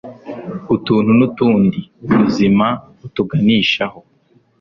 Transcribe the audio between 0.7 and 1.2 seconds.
Utuntu